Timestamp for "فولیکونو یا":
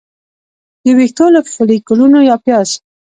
1.53-2.35